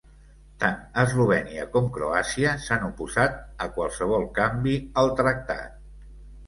Tant 0.61 0.79
Eslovènia 1.01 1.67
com 1.75 1.91
Croàcia 1.99 2.55
s'han 2.65 2.89
oposat 2.89 3.39
a 3.67 3.69
qualsevol 3.79 4.27
canvi 4.41 4.77
al 5.05 5.19
tractat. 5.23 5.83